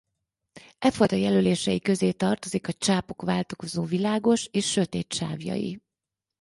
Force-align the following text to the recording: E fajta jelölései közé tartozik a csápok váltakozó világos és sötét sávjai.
E 0.79 0.89
fajta 0.91 1.15
jelölései 1.15 1.81
közé 1.81 2.11
tartozik 2.11 2.67
a 2.67 2.73
csápok 2.73 3.21
váltakozó 3.21 3.83
világos 3.83 4.45
és 4.51 4.71
sötét 4.71 5.13
sávjai. 5.13 5.81